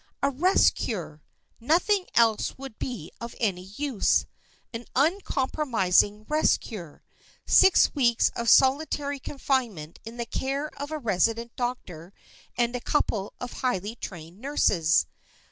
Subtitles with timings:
[0.23, 1.21] A rest cure
[1.59, 4.25] nothing else would be of any use
[4.73, 7.03] an uncompromising rest cure.
[7.45, 12.13] Six weeks of solitary confinement in the care of a resident doctor
[12.57, 15.05] and a couple of highly trained nurses.